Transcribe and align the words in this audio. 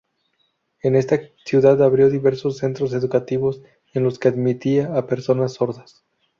En 0.81 0.95
esta 0.95 1.19
ciudad 1.45 1.79
abrió 1.83 2.09
diversos 2.09 2.57
centros 2.57 2.93
educativos, 2.93 3.61
en 3.93 4.01
los 4.03 4.17
que 4.17 4.29
admitía 4.29 4.97
a 4.97 5.05
personas 5.05 5.53
sordas. 5.53 6.03